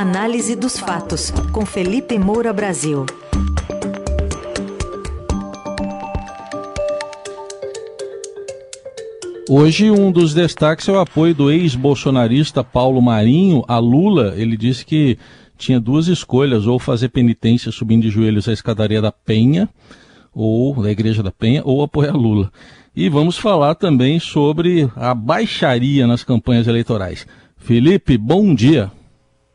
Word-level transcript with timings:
Análise 0.00 0.56
dos 0.56 0.78
fatos, 0.78 1.30
com 1.52 1.66
Felipe 1.66 2.18
Moura 2.18 2.54
Brasil. 2.54 3.04
Hoje, 9.46 9.90
um 9.90 10.10
dos 10.10 10.32
destaques 10.32 10.88
é 10.88 10.92
o 10.92 10.98
apoio 10.98 11.34
do 11.34 11.50
ex-bolsonarista 11.50 12.64
Paulo 12.64 13.02
Marinho 13.02 13.62
a 13.68 13.76
Lula. 13.76 14.32
Ele 14.38 14.56
disse 14.56 14.86
que 14.86 15.18
tinha 15.58 15.78
duas 15.78 16.08
escolhas, 16.08 16.66
ou 16.66 16.78
fazer 16.78 17.10
penitência 17.10 17.70
subindo 17.70 18.00
de 18.00 18.08
joelhos 18.08 18.48
à 18.48 18.54
escadaria 18.54 19.02
da 19.02 19.12
Penha, 19.12 19.68
ou 20.34 20.82
da 20.82 20.90
Igreja 20.90 21.22
da 21.22 21.30
Penha, 21.30 21.60
ou 21.62 21.82
apoiar 21.82 22.16
Lula. 22.16 22.50
E 22.96 23.10
vamos 23.10 23.36
falar 23.36 23.74
também 23.74 24.18
sobre 24.18 24.90
a 24.96 25.12
baixaria 25.12 26.06
nas 26.06 26.24
campanhas 26.24 26.66
eleitorais. 26.66 27.26
Felipe, 27.58 28.16
bom 28.16 28.54
dia. 28.54 28.90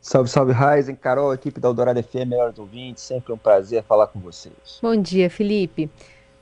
Salve, 0.06 0.30
salve, 0.30 0.52
Raizen, 0.52 0.96
Carol, 0.96 1.34
equipe 1.34 1.60
da 1.60 1.68
Eldorado 1.68 2.02
FM, 2.04 2.28
melhores 2.28 2.60
ouvintes, 2.60 3.02
sempre 3.02 3.34
um 3.34 3.38
prazer 3.40 3.82
falar 3.82 4.06
com 4.06 4.20
vocês. 4.20 4.78
Bom 4.80 4.96
dia, 4.96 5.32
Felipe. 5.32 5.90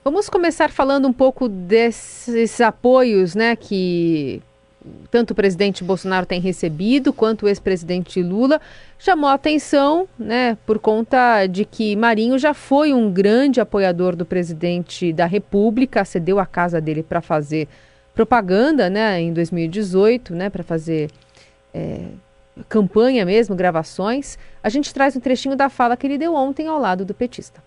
Vamos 0.04 0.28
começar 0.28 0.70
falando 0.70 1.08
um 1.08 1.14
pouco 1.14 1.48
desses 1.48 2.60
apoios, 2.60 3.36
né, 3.36 3.56
que 3.56 4.42
tanto 5.10 5.32
o 5.32 5.36
presidente 5.36 5.82
Bolsonaro 5.82 6.26
tem 6.26 6.42
recebido 6.42 7.14
quanto 7.14 7.46
o 7.46 7.48
ex-presidente 7.48 8.22
Lula, 8.22 8.60
chamou 9.00 9.30
a 9.30 9.36
atenção, 9.36 10.10
né, 10.20 10.58
por 10.66 10.78
conta 10.78 11.48
de 11.48 11.64
que 11.64 11.96
Marinho 11.96 12.38
já 12.38 12.54
foi 12.54 12.94
um 12.94 13.10
grande 13.10 13.62
apoiador 13.62 14.14
do 14.14 14.26
presidente 14.26 15.14
da 15.14 15.26
República, 15.26 16.04
cedeu 16.04 16.38
a 16.38 16.46
casa 16.46 16.82
dele 16.82 17.02
para 17.02 17.22
fazer 17.22 17.70
propaganda, 18.14 18.90
né, 18.90 19.22
em 19.22 19.32
2018, 19.32 20.36
né, 20.36 20.50
para 20.50 20.66
fazer 20.66 21.10
é, 21.74 22.08
campanha 22.70 23.26
mesmo, 23.26 23.56
gravações. 23.56 24.38
A 24.62 24.70
gente 24.70 24.94
traz 24.94 25.16
um 25.16 25.20
trechinho 25.20 25.56
da 25.56 25.70
fala 25.70 25.98
que 25.98 26.08
ele 26.08 26.18
deu 26.18 26.34
ontem 26.36 26.68
ao 26.68 26.80
lado 26.80 27.06
do 27.06 27.14
petista. 27.14 27.62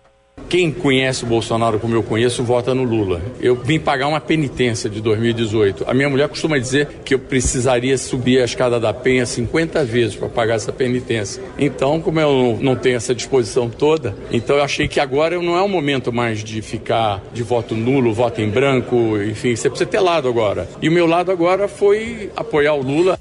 Quem 0.49 0.71
conhece 0.71 1.25
o 1.25 1.27
Bolsonaro 1.27 1.77
como 1.77 1.93
eu 1.93 2.01
conheço, 2.01 2.41
vota 2.41 2.73
no 2.73 2.83
Lula. 2.83 3.21
Eu 3.41 3.53
vim 3.53 3.77
pagar 3.79 4.07
uma 4.07 4.21
penitência 4.21 4.89
de 4.89 5.01
2018. 5.01 5.83
A 5.85 5.93
minha 5.93 6.09
mulher 6.09 6.29
costuma 6.29 6.57
dizer 6.57 6.87
que 7.03 7.13
eu 7.13 7.19
precisaria 7.19 7.97
subir 7.97 8.39
a 8.41 8.45
escada 8.45 8.79
da 8.79 8.93
penha 8.93 9.25
50 9.25 9.83
vezes 9.83 10.15
para 10.15 10.29
pagar 10.29 10.55
essa 10.55 10.71
penitência. 10.71 11.43
Então, 11.59 11.99
como 11.99 12.21
eu 12.21 12.57
não 12.61 12.77
tenho 12.77 12.95
essa 12.95 13.13
disposição 13.13 13.69
toda, 13.69 14.15
então 14.31 14.55
eu 14.55 14.63
achei 14.63 14.87
que 14.87 15.01
agora 15.01 15.41
não 15.41 15.57
é 15.57 15.61
o 15.61 15.67
momento 15.67 16.13
mais 16.13 16.41
de 16.41 16.61
ficar 16.61 17.21
de 17.33 17.43
voto 17.43 17.75
nulo, 17.75 18.13
voto 18.13 18.39
em 18.39 18.49
branco, 18.49 19.17
enfim, 19.21 19.53
você 19.53 19.69
precisa 19.69 19.89
ter 19.89 19.99
lado 19.99 20.29
agora. 20.29 20.69
E 20.81 20.87
o 20.87 20.91
meu 20.91 21.07
lado 21.07 21.29
agora 21.29 21.67
foi 21.67 22.31
apoiar 22.37 22.73
o 22.73 22.81
Lula. 22.81 23.19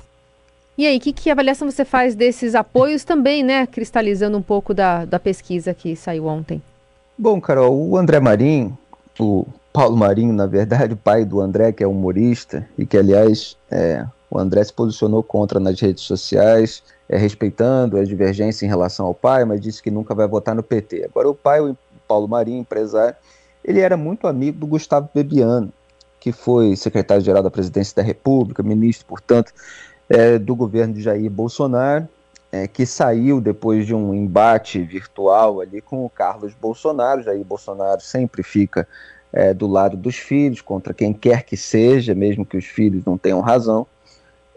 E 0.79 0.87
aí, 0.87 1.01
que, 1.01 1.13
que 1.13 1.31
avaliação 1.31 1.71
você 1.71 1.85
faz 1.85 2.15
desses 2.15 2.55
apoios 2.55 3.03
também, 3.03 3.43
né? 3.43 3.67
Cristalizando 3.67 4.37
um 4.37 4.43
pouco 4.43 4.75
da, 4.75 5.05
da 5.05 5.19
pesquisa 5.19 5.73
que 5.73 5.97
saiu 5.97 6.27
ontem. 6.27 6.61
Bom, 7.17 7.41
Carol, 7.41 7.75
o 7.75 7.97
André 7.97 8.21
Marinho, 8.21 8.77
o 9.19 9.47
Paulo 9.73 9.97
Marinho, 9.97 10.35
na 10.35 10.45
verdade, 10.45 10.93
o 10.93 10.97
pai 10.97 11.25
do 11.25 11.41
André, 11.41 11.73
que 11.73 11.83
é 11.83 11.87
humorista, 11.87 12.69
e 12.77 12.85
que, 12.85 12.99
aliás, 12.99 13.57
é, 13.71 14.05
o 14.31 14.39
André 14.39 14.63
se 14.65 14.73
posicionou 14.73 15.23
contra 15.23 15.59
nas 15.59 15.81
redes 15.81 16.05
sociais, 16.05 16.83
é, 17.09 17.17
respeitando 17.17 17.97
as 17.97 18.07
divergências 18.07 18.63
em 18.63 18.67
relação 18.67 19.07
ao 19.07 19.15
pai, 19.15 19.47
mas 19.47 19.61
disse 19.61 19.83
que 19.83 19.91
nunca 19.91 20.15
vai 20.15 20.29
votar 20.29 20.55
no 20.55 20.63
PT. 20.63 21.07
Agora, 21.07 21.31
o 21.31 21.35
pai, 21.35 21.61
o 21.61 21.77
Paulo 22.07 22.29
Marinho, 22.29 22.61
empresário, 22.61 23.17
ele 23.65 23.81
era 23.81 23.97
muito 23.97 24.27
amigo 24.27 24.59
do 24.59 24.67
Gustavo 24.67 25.09
Bebiano, 25.15 25.73
que 26.21 26.33
foi 26.33 26.77
secretário-geral 26.77 27.43
da 27.43 27.51
Presidência 27.51 27.95
da 27.97 28.03
República, 28.03 28.63
ministro, 28.63 29.07
portanto, 29.07 29.53
é, 30.09 30.39
do 30.39 30.55
governo 30.55 30.95
de 30.95 31.03
Jair 31.03 31.31
Bolsonaro, 31.31 32.09
é, 32.53 32.67
que 32.67 32.87
saiu 32.87 33.41
depois 33.41 33.87
de 33.87 33.95
um 33.95 34.15
embate 34.15 34.81
virtual 34.81 35.61
ali 35.61 35.81
com 35.81 36.05
o 36.05 36.11
Carlos 36.11 36.55
Bolsonaro. 36.55 37.23
Jair 37.23 37.45
Bolsonaro 37.45 38.00
sempre 38.00 38.43
fica 38.43 38.87
é, 39.33 39.53
do 39.53 39.67
lado 39.67 39.97
dos 39.97 40.17
filhos, 40.17 40.61
contra 40.61 40.94
quem 40.94 41.12
quer 41.12 41.43
que 41.43 41.56
seja, 41.56 42.15
mesmo 42.15 42.47
que 42.47 42.56
os 42.56 42.65
filhos 42.65 43.05
não 43.05 43.19
tenham 43.19 43.41
razão. 43.41 43.87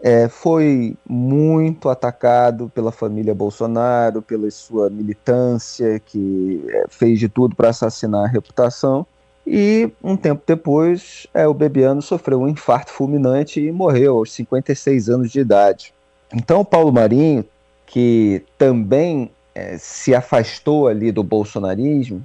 É, 0.02 0.28
foi 0.28 0.96
muito 1.06 1.90
atacado 1.90 2.70
pela 2.74 2.90
família 2.90 3.34
Bolsonaro, 3.34 4.22
pela 4.22 4.50
sua 4.50 4.88
militância, 4.88 6.00
que 6.00 6.64
é, 6.68 6.84
fez 6.88 7.18
de 7.18 7.28
tudo 7.28 7.54
para 7.54 7.68
assassinar 7.68 8.24
a 8.24 8.28
reputação. 8.28 9.06
E 9.46 9.90
um 10.02 10.16
tempo 10.16 10.42
depois, 10.46 11.26
é, 11.34 11.46
o 11.46 11.54
Bebiano 11.54 12.02
sofreu 12.02 12.40
um 12.42 12.48
infarto 12.48 12.92
fulminante 12.92 13.60
e 13.60 13.72
morreu 13.72 14.18
aos 14.18 14.32
56 14.32 15.08
anos 15.08 15.30
de 15.30 15.40
idade. 15.40 15.92
Então, 16.32 16.60
o 16.60 16.64
Paulo 16.64 16.92
Marinho 16.92 17.44
que 17.90 18.44
também 18.56 19.32
é, 19.52 19.76
se 19.76 20.14
afastou 20.14 20.86
ali 20.86 21.10
do 21.10 21.24
bolsonarismo, 21.24 22.24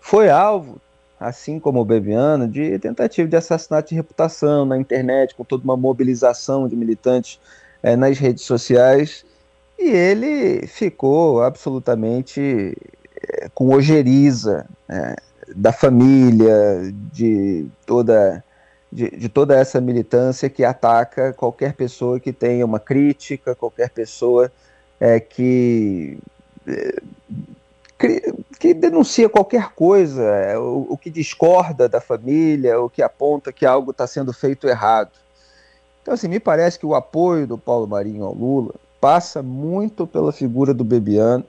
foi 0.00 0.30
alvo, 0.30 0.80
assim 1.20 1.60
como 1.60 1.80
o 1.80 1.84
Bebiano, 1.84 2.48
de 2.48 2.78
tentativa 2.78 3.28
de 3.28 3.36
assassinato 3.36 3.90
de 3.90 3.94
reputação 3.94 4.64
na 4.64 4.78
internet, 4.78 5.34
com 5.34 5.44
toda 5.44 5.64
uma 5.64 5.76
mobilização 5.76 6.66
de 6.66 6.74
militantes 6.74 7.38
é, 7.82 7.94
nas 7.94 8.18
redes 8.18 8.44
sociais, 8.44 9.22
e 9.78 9.90
ele 9.90 10.66
ficou 10.66 11.42
absolutamente 11.42 12.74
é, 13.22 13.50
com 13.54 13.68
ojeriza 13.68 14.64
é, 14.88 15.16
da 15.54 15.72
família, 15.72 16.92
de 17.12 17.66
toda, 17.86 18.44
de, 18.90 19.10
de, 19.10 19.28
toda 19.28 19.56
essa 19.56 19.80
militância 19.80 20.48
que 20.48 20.64
ataca 20.64 21.32
qualquer 21.32 21.74
pessoa 21.74 22.20
que 22.20 22.32
tenha 22.32 22.64
uma 22.64 22.80
crítica, 22.80 23.54
qualquer 23.54 23.90
pessoa 23.90 24.50
é, 25.00 25.18
que, 25.20 26.18
é, 26.66 26.94
que 28.58 28.74
denuncia 28.74 29.28
qualquer 29.28 29.70
coisa, 29.70 30.22
é, 30.22 30.58
o, 30.58 30.86
o, 30.90 30.96
que 30.96 31.10
discorda 31.10 31.88
da 31.88 32.00
família, 32.00 32.80
o 32.80 32.88
que 32.88 33.02
aponta 33.02 33.52
que 33.52 33.66
algo 33.66 33.90
está 33.90 34.06
sendo 34.06 34.32
feito 34.32 34.68
errado. 34.68 35.10
Então, 36.02 36.14
assim, 36.14 36.28
me 36.28 36.40
parece 36.40 36.78
que 36.78 36.86
o 36.86 36.94
apoio 36.94 37.46
do 37.46 37.56
Paulo 37.56 37.86
Marinho 37.86 38.24
ao 38.24 38.34
Lula 38.34 38.74
passa 39.00 39.42
muito 39.42 40.06
pela 40.06 40.32
figura 40.32 40.72
do 40.72 40.84
Bebiano, 40.84 41.44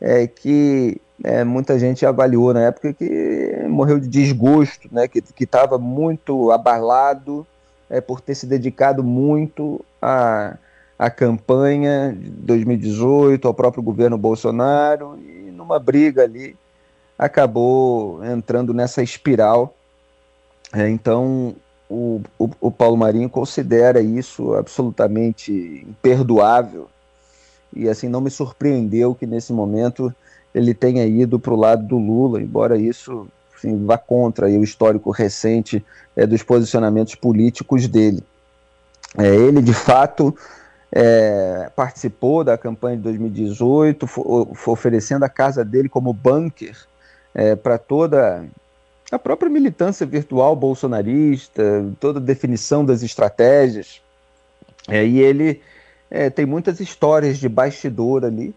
é, 0.00 0.26
que 0.26 1.00
é, 1.24 1.42
muita 1.42 1.78
gente 1.78 2.06
avaliou 2.06 2.54
na 2.54 2.60
época 2.60 2.92
que 2.92 3.66
morreu 3.68 3.98
de 3.98 4.06
desgosto, 4.06 4.88
né, 4.92 5.08
que 5.08 5.22
estava 5.40 5.78
muito 5.78 6.52
abalado 6.52 7.46
é, 7.90 8.00
por 8.00 8.20
ter 8.20 8.34
se 8.34 8.46
dedicado 8.46 9.02
muito 9.02 9.84
a 10.00 10.56
a 10.98 11.10
campanha 11.10 12.16
de 12.16 12.30
2018, 12.30 13.46
ao 13.46 13.54
próprio 13.54 13.82
governo 13.82 14.16
Bolsonaro, 14.16 15.18
e 15.18 15.50
numa 15.50 15.78
briga 15.78 16.22
ali 16.22 16.56
acabou 17.18 18.24
entrando 18.24 18.72
nessa 18.72 19.02
espiral. 19.02 19.74
É, 20.72 20.88
então, 20.88 21.54
o, 21.88 22.20
o, 22.38 22.48
o, 22.60 22.70
Paulo 22.70 22.96
Marinho 22.96 23.28
considera 23.28 24.00
isso 24.00 24.54
absolutamente 24.54 25.52
imperdoável, 25.86 26.88
e 27.72 27.88
assim 27.88 28.08
não 28.08 28.20
me 28.20 28.30
surpreendeu 28.30 29.14
que 29.14 29.26
nesse 29.26 29.52
momento 29.52 30.14
ele 30.54 30.72
tenha 30.72 31.04
ido 31.04 31.38
para 31.38 31.52
o 31.52 31.56
lado 31.56 31.84
do 31.84 31.98
Lula, 31.98 32.40
embora 32.40 32.78
isso 32.78 33.26
assim, 33.56 33.84
vá 33.84 33.98
contra 33.98 34.46
aí, 34.46 34.58
o 34.58 34.62
histórico 34.62 35.10
recente 35.10 35.84
é, 36.14 36.26
dos 36.26 36.42
posicionamentos 36.42 37.14
políticos 37.14 37.88
dele. 37.88 38.22
É, 39.16 39.34
ele, 39.34 39.62
de 39.62 39.72
fato, 39.72 40.36
é, 40.92 41.70
participou 41.74 42.44
da 42.44 42.58
campanha 42.58 42.96
de 42.96 43.02
2018, 43.02 44.06
foi, 44.06 44.24
oferecendo 44.66 45.24
a 45.24 45.28
casa 45.28 45.64
dele 45.64 45.88
como 45.88 46.12
bunker 46.12 46.76
é, 47.34 47.56
para 47.56 47.78
toda 47.78 48.44
a 49.10 49.18
própria 49.18 49.50
militância 49.50 50.06
virtual 50.06 50.54
bolsonarista, 50.54 51.84
toda 52.00 52.18
a 52.18 52.22
definição 52.22 52.84
das 52.84 53.02
estratégias. 53.02 54.00
É, 54.88 55.04
e 55.04 55.20
ele 55.20 55.60
é, 56.10 56.30
tem 56.30 56.46
muitas 56.46 56.80
histórias 56.80 57.38
de 57.38 57.48
bastidor 57.48 58.24
ali, 58.24 58.54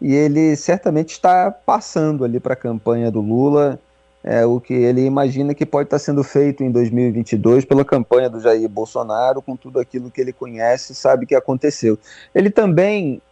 e 0.00 0.14
ele 0.14 0.54
certamente 0.56 1.10
está 1.10 1.50
passando 1.50 2.24
ali 2.24 2.38
para 2.38 2.52
a 2.52 2.56
campanha 2.56 3.10
do 3.10 3.20
Lula 3.20 3.78
é, 4.26 4.44
o 4.44 4.60
que 4.60 4.74
ele 4.74 5.02
imagina 5.02 5.54
que 5.54 5.64
pode 5.64 5.86
estar 5.86 6.00
sendo 6.00 6.24
feito 6.24 6.64
em 6.64 6.70
2022 6.72 7.64
pela 7.64 7.84
campanha 7.84 8.28
do 8.28 8.40
Jair 8.40 8.68
Bolsonaro, 8.68 9.40
com 9.40 9.56
tudo 9.56 9.78
aquilo 9.78 10.10
que 10.10 10.20
ele 10.20 10.32
conhece 10.32 10.92
e 10.92 10.96
sabe 10.96 11.26
que 11.26 11.34
aconteceu. 11.34 11.96
Ele 12.34 12.50
também 12.50 13.22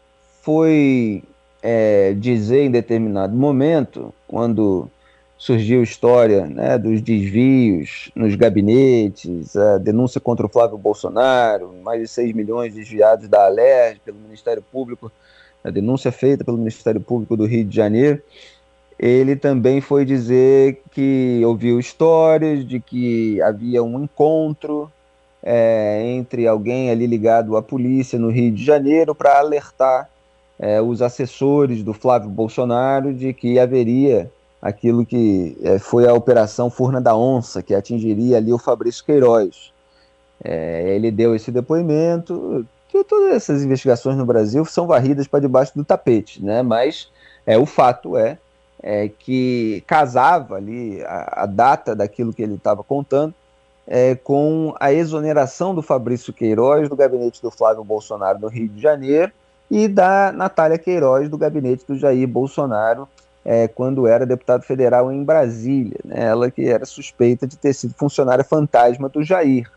foi 0.41 1.25
é, 1.61 2.15
dizer 2.15 2.63
em 2.63 2.71
determinado 2.71 3.35
momento, 3.37 4.15
quando 4.29 4.89
surgiu 5.37 5.81
a 5.81 5.83
história 5.83 6.47
né, 6.47 6.79
dos 6.79 7.03
desvios 7.03 8.13
nos 8.15 8.37
gabinetes, 8.37 9.57
a 9.57 9.79
denúncia 9.79 10.21
contra 10.21 10.47
o 10.47 10.49
Flávio 10.49 10.79
Bolsonaro, 10.79 11.75
mais 11.83 12.03
de 12.03 12.07
6 12.07 12.33
milhões 12.33 12.73
desviados 12.73 13.27
da 13.27 13.47
Alerj 13.47 14.01
pelo 14.05 14.19
Ministério 14.19 14.63
Público, 14.71 15.11
a 15.65 15.71
denúncia 15.71 16.13
feita 16.13 16.45
pelo 16.45 16.59
Ministério 16.59 17.01
Público 17.01 17.37
do 17.37 17.47
Rio 17.47 17.65
de 17.65 17.75
Janeiro 17.75 18.23
ele 18.99 19.35
também 19.35 19.81
foi 19.81 20.05
dizer 20.05 20.81
que 20.93 21.43
ouviu 21.45 21.81
histórias 21.81 22.67
de 22.67 22.79
que 22.79 23.41
havia 23.43 23.83
um 23.83 24.05
encontro 24.05 24.91
é, 25.43 26.03
entre 26.07 26.47
alguém 26.47 26.91
ali 26.91 27.07
ligado 27.07 27.57
à 27.57 27.63
polícia 27.63 28.19
no 28.19 28.31
Rio 28.31 28.53
de 28.53 28.65
Janeiro 28.65 29.15
para 29.15 29.39
alertar 29.39 30.09
é, 30.59 30.81
os 30.81 31.03
assessores 31.03 31.83
do 31.83 31.93
Flávio 31.93 32.31
Bolsonaro 32.31 33.13
de 33.13 33.33
que 33.33 33.59
haveria 33.59 34.31
aquilo 34.63 35.05
que 35.05 35.59
é, 35.63 35.79
foi 35.79 36.07
a 36.09 36.15
Operação 36.15 36.71
Furna 36.71 37.01
da 37.01 37.15
Onça, 37.15 37.63
que 37.63 37.75
atingiria 37.75 38.39
ali 38.39 38.53
o 38.53 38.59
Fabrício 38.59 39.05
Queiroz. 39.05 39.73
É, 40.43 40.95
ele 40.95 41.11
deu 41.11 41.35
esse 41.35 41.51
depoimento, 41.51 42.65
todas 43.03 43.35
essas 43.35 43.65
investigações 43.65 44.17
no 44.17 44.27
Brasil 44.27 44.65
são 44.65 44.87
varridas 44.87 45.27
para 45.27 45.41
debaixo 45.41 45.73
do 45.75 45.85
tapete, 45.85 46.45
né? 46.45 46.63
mas 46.63 47.11
é, 47.47 47.59
o 47.59 47.67
fato 47.67 48.17
é, 48.17 48.39
é 48.83 49.09
que 49.09 49.83
casava 49.87 50.57
ali 50.57 51.03
a, 51.03 51.43
a, 51.43 51.47
data 51.47 51.97
daquilo 51.97 52.33
que 52.33 52.43
ele 52.43 52.55
estava 52.55 52.85
contando 52.85 53.35
é, 53.87 54.15
com 54.15 54.75
a 54.79 54.93
exoneração 54.93 55.75
do 55.75 55.83
Fabrício 55.83 56.33
Queiroz 56.33 56.89
do 56.89 56.97
gabinete 56.97 57.43
do 57.43 57.51
Flávio 57.51 57.83
Bolsonaro 57.83 58.39
no 58.39 58.49
Rio 58.49 58.69
de 58.69 58.81
Janeiro 58.81 59.33
e 59.71 59.89
da 59.89 60.31
Natália 60.33 60.79
Queiroz 60.79 61.29
do 61.29 61.39
gabinete 61.39 61.85
do 61.87 61.99
Jair 61.99 62.29
Bolsonaro 62.29 63.09
é, 63.45 63.69
quando 63.69 64.07
era 64.07 64.25
deputado 64.25 64.63
federal 64.63 65.13
em 65.13 65.23
Brasília. 65.23 65.99
Né? 66.05 66.25
Ela 66.25 66.51
que 66.51 66.67
era 66.67 66.87
suspeita 66.87 67.47
de 67.47 67.57
ter 67.57 67.75
sido 67.75 67.95
funcionária 67.95 68.45
fantasma 68.45 69.09
do 69.09 69.23
Jair. 69.23 69.71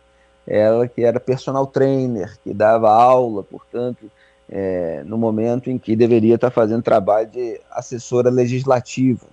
Ela 0.48 0.88
que 0.88 1.04
era 1.04 1.20
personal 1.20 1.68
trainer, 1.68 2.38
que 2.44 2.54
dava 2.54 2.90
aula, 2.90 3.44
portanto, 3.44 4.10
é, 4.50 5.04
no 5.06 5.18
momento 5.18 5.70
em 5.70 5.78
que 5.78 5.96
deveria 5.96 6.36
estar 6.36 6.50
fazendo 6.50 6.82
trabalho 6.82 7.28
de 7.28 7.60
assessora 7.70 8.30
legislativa. 8.30 9.26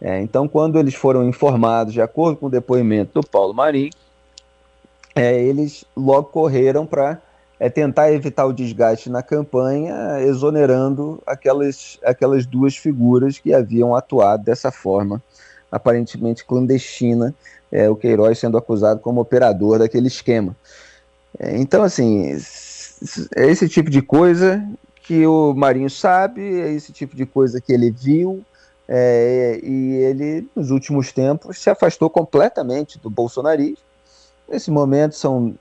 É, 0.00 0.20
então, 0.20 0.48
quando 0.48 0.78
eles 0.78 0.94
foram 0.94 1.28
informados, 1.28 1.92
de 1.92 2.00
acordo 2.00 2.36
com 2.36 2.46
o 2.46 2.50
depoimento 2.50 3.20
do 3.20 3.26
Paulo 3.26 3.54
Marim, 3.54 3.90
é, 5.14 5.40
eles 5.40 5.84
logo 5.96 6.24
correram 6.24 6.86
para 6.86 7.20
é, 7.58 7.68
tentar 7.68 8.12
evitar 8.12 8.46
o 8.46 8.52
desgaste 8.52 9.08
na 9.08 9.22
campanha, 9.22 10.20
exonerando 10.20 11.22
aquelas, 11.26 11.98
aquelas 12.04 12.44
duas 12.44 12.76
figuras 12.76 13.38
que 13.38 13.54
haviam 13.54 13.94
atuado 13.94 14.44
dessa 14.44 14.72
forma, 14.72 15.22
aparentemente 15.70 16.44
clandestina, 16.44 17.34
é, 17.70 17.88
o 17.90 17.96
Queiroz 17.96 18.38
sendo 18.38 18.56
acusado 18.56 19.00
como 19.00 19.20
operador 19.20 19.78
daquele 19.78 20.06
esquema. 20.06 20.56
É, 21.38 21.56
então, 21.56 21.82
assim, 21.82 22.36
é 23.36 23.46
esse 23.46 23.68
tipo 23.68 23.90
de 23.90 24.00
coisa 24.00 24.64
que 25.02 25.26
o 25.26 25.52
Marinho 25.54 25.90
sabe, 25.90 26.40
é 26.42 26.72
esse 26.72 26.92
tipo 26.92 27.14
de 27.14 27.26
coisa 27.26 27.60
que 27.60 27.72
ele 27.72 27.90
viu, 27.90 28.42
é, 28.88 29.60
e 29.62 29.94
ele, 29.96 30.48
nos 30.54 30.70
últimos 30.70 31.12
tempos, 31.12 31.58
se 31.58 31.68
afastou 31.68 32.08
completamente 32.08 32.98
do 32.98 33.10
bolsonarismo. 33.10 33.84
Nesse 34.48 34.70
momento, 34.70 35.14
são 35.14 35.54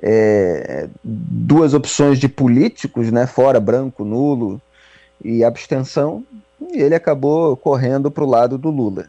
é, 0.00 0.88
duas 1.02 1.74
opções 1.74 2.18
de 2.18 2.28
políticos, 2.28 3.10
né, 3.10 3.26
fora 3.26 3.60
branco, 3.60 4.04
nulo 4.04 4.60
e 5.22 5.44
abstenção, 5.44 6.24
e 6.72 6.80
ele 6.80 6.94
acabou 6.94 7.56
correndo 7.56 8.10
para 8.10 8.24
o 8.24 8.28
lado 8.28 8.56
do 8.58 8.70
Lula. 8.70 9.06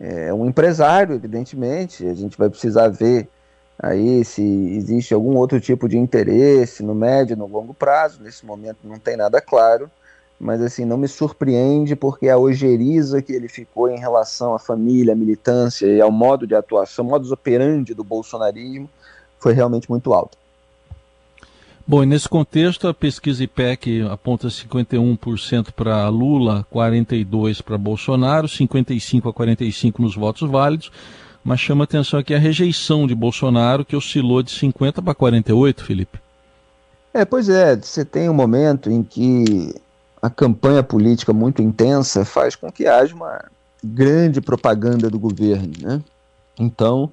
É 0.00 0.34
um 0.34 0.46
empresário, 0.46 1.14
evidentemente, 1.14 2.06
a 2.06 2.14
gente 2.14 2.36
vai 2.36 2.50
precisar 2.50 2.88
ver 2.88 3.28
aí 3.78 4.24
se 4.24 4.42
existe 4.42 5.14
algum 5.14 5.36
outro 5.36 5.60
tipo 5.60 5.88
de 5.88 5.98
interesse 5.98 6.82
no 6.82 6.94
médio, 6.94 7.36
no 7.36 7.46
longo 7.46 7.72
prazo. 7.72 8.22
Nesse 8.22 8.44
momento 8.44 8.78
não 8.84 8.98
tem 8.98 9.16
nada 9.16 9.40
claro, 9.40 9.90
mas 10.38 10.60
assim 10.60 10.84
não 10.84 10.96
me 10.96 11.08
surpreende 11.08 11.94
porque 11.94 12.28
a 12.28 12.38
ojeriza 12.38 13.22
que 13.22 13.32
ele 13.32 13.48
ficou 13.48 13.88
em 13.88 13.98
relação 13.98 14.54
à 14.54 14.58
família, 14.58 15.12
à 15.12 15.16
militância 15.16 15.86
e 15.86 16.00
ao 16.00 16.10
modo 16.10 16.46
de 16.46 16.54
atuação, 16.54 17.04
modus 17.04 17.30
operandi 17.30 17.94
do 17.94 18.04
bolsonarismo 18.04 18.88
foi 19.38 19.52
realmente 19.52 19.90
muito 19.90 20.12
alta. 20.12 20.43
Bom, 21.86 22.02
e 22.02 22.06
nesse 22.06 22.28
contexto, 22.28 22.88
a 22.88 22.94
pesquisa 22.94 23.44
IPEC 23.44 24.02
aponta 24.10 24.48
51% 24.48 25.72
para 25.72 26.08
Lula, 26.08 26.66
42% 26.72 27.62
para 27.62 27.76
Bolsonaro, 27.76 28.48
55% 28.48 29.28
a 29.28 29.32
45% 29.32 29.98
nos 29.98 30.14
votos 30.14 30.50
válidos 30.50 30.90
mas 31.44 31.60
chama 31.60 31.84
atenção 31.84 32.18
aqui 32.18 32.34
a 32.34 32.38
rejeição 32.38 33.06
de 33.06 33.14
Bolsonaro, 33.14 33.84
que 33.84 33.94
oscilou 33.94 34.42
de 34.42 34.50
50 34.50 35.02
para 35.02 35.14
48, 35.14 35.84
Felipe. 35.84 36.18
É, 37.12 37.24
pois 37.24 37.50
é, 37.50 37.76
você 37.76 38.04
tem 38.04 38.30
um 38.30 38.34
momento 38.34 38.90
em 38.90 39.02
que 39.02 39.74
a 40.22 40.30
campanha 40.30 40.82
política 40.82 41.34
muito 41.34 41.60
intensa 41.60 42.24
faz 42.24 42.56
com 42.56 42.72
que 42.72 42.86
haja 42.86 43.14
uma 43.14 43.44
grande 43.84 44.40
propaganda 44.40 45.10
do 45.10 45.18
governo, 45.18 45.70
né? 45.82 46.00
Então, 46.58 47.12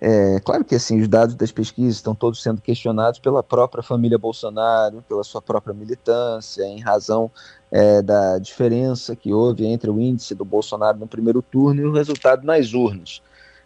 é 0.00 0.40
claro 0.40 0.64
que 0.64 0.74
assim 0.74 1.00
os 1.00 1.08
dados 1.08 1.34
das 1.34 1.50
pesquisas 1.50 1.96
estão 1.96 2.14
todos 2.14 2.42
sendo 2.42 2.60
questionados 2.60 3.18
pela 3.18 3.42
própria 3.42 3.82
família 3.82 4.18
Bolsonaro, 4.18 5.02
pela 5.08 5.24
sua 5.24 5.40
própria 5.40 5.72
militância, 5.72 6.64
em 6.64 6.80
razão 6.80 7.30
é, 7.70 8.02
da 8.02 8.38
diferença 8.38 9.16
que 9.16 9.32
houve 9.32 9.66
entre 9.66 9.88
o 9.88 9.98
índice 9.98 10.34
do 10.34 10.44
Bolsonaro 10.44 10.98
no 10.98 11.06
primeiro 11.06 11.40
turno 11.40 11.80
e 11.80 11.84
o 11.86 11.92
resultado 11.92 12.44
nas 12.44 12.74
urnas. 12.74 13.22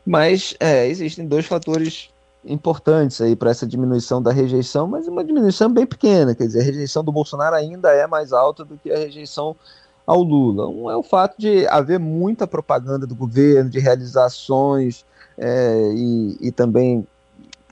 Mas 0.07 0.55
é, 0.61 0.87
existem 0.87 1.27
dois 1.27 1.47
fatores 1.47 2.11
importantes 2.45 3.21
aí 3.21 3.37
para 3.37 3.51
essa 3.51 3.67
diminuição 3.67 4.23
da 4.23 4.33
rejeição, 4.33 4.87
mas 4.87 5.07
uma 5.07 5.25
diminuição 5.25 5.71
bem 5.71 5.87
pequena, 5.87 6.35
quer 6.35 6.47
dizer, 6.47 6.61
a 6.61 6.65
rejeição 6.65 7.05
do 7.05 7.13
Bolsonaro 7.13 7.57
ainda 7.57 7.91
é 7.91 8.07
mais 8.07 8.33
alta 8.33 8.65
do 8.65 8.79
que 8.79 8.91
a 8.91 8.99
rejeição 8.99 9.55
ao 10.11 10.23
Lula. 10.23 10.69
Um 10.69 10.91
é 10.91 10.97
o 10.97 11.03
fato 11.03 11.37
de 11.39 11.67
haver 11.69 12.01
muita 12.01 12.47
propaganda 12.47 13.07
do 13.07 13.15
governo, 13.15 13.71
de 13.71 13.79
realizações 13.79 15.05
é, 15.39 15.93
e, 15.95 16.49
e, 16.49 16.53
também 16.53 17.07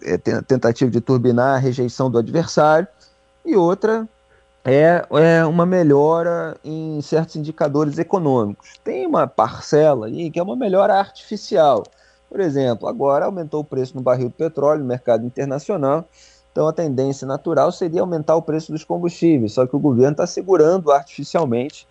é, 0.03 0.17
tentativa 0.17 0.89
de 0.91 1.01
turbinar 1.01 1.57
a 1.57 1.59
rejeição 1.59 2.09
do 2.09 2.17
adversário, 2.17 2.87
e 3.45 3.57
outra 3.57 4.09
é, 4.65 5.05
é 5.11 5.45
uma 5.45 5.67
melhora 5.67 6.57
em 6.63 7.01
certos 7.03 7.35
indicadores 7.35 7.99
econômicos. 7.99 8.75
Tem 8.85 9.05
uma 9.05 9.27
parcela 9.27 10.07
aí 10.07 10.31
que 10.31 10.39
é 10.39 10.43
uma 10.43 10.57
melhora 10.57 10.95
artificial 10.95 11.83
por 12.29 12.41
exemplo, 12.41 12.87
agora 12.87 13.25
aumentou 13.25 13.61
o 13.61 13.65
preço 13.65 13.97
no 13.97 14.03
barril 14.03 14.29
de 14.29 14.35
petróleo 14.35 14.81
no 14.81 14.87
mercado 14.87 15.25
internacional, 15.25 16.07
então 16.53 16.69
a 16.69 16.73
tendência 16.73 17.27
natural 17.27 17.73
seria 17.73 18.03
aumentar 18.03 18.37
o 18.37 18.43
preço 18.43 18.71
dos 18.71 18.85
combustíveis, 18.85 19.53
só 19.53 19.67
que 19.67 19.75
o 19.75 19.79
governo 19.79 20.13
está 20.13 20.27
segurando 20.27 20.93
artificialmente 20.93 21.89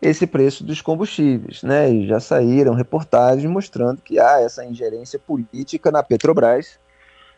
esse 0.00 0.26
preço 0.26 0.64
dos 0.64 0.80
combustíveis, 0.80 1.62
né? 1.62 1.90
E 1.90 2.06
já 2.06 2.18
saíram 2.20 2.74
reportagens 2.74 3.50
mostrando 3.50 4.00
que 4.00 4.18
há 4.18 4.40
essa 4.40 4.64
ingerência 4.64 5.18
política 5.18 5.90
na 5.90 6.02
Petrobras. 6.02 6.78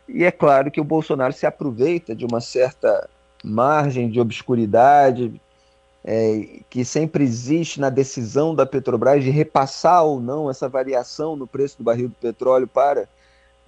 E 0.07 0.23
é 0.23 0.31
claro 0.31 0.71
que 0.71 0.79
o 0.79 0.83
Bolsonaro 0.83 1.33
se 1.33 1.45
aproveita 1.45 2.15
de 2.15 2.25
uma 2.25 2.39
certa 2.39 3.09
margem 3.43 4.09
de 4.09 4.19
obscuridade, 4.19 5.41
é, 6.05 6.59
que 6.69 6.83
sempre 6.83 7.23
existe 7.23 7.79
na 7.79 7.89
decisão 7.89 8.53
da 8.55 8.65
Petrobras 8.65 9.23
de 9.23 9.29
repassar 9.29 10.03
ou 10.03 10.19
não 10.19 10.49
essa 10.49 10.67
variação 10.69 11.35
no 11.35 11.47
preço 11.47 11.77
do 11.77 11.83
barril 11.83 12.09
do 12.09 12.15
petróleo 12.15 12.67
para 12.67 13.07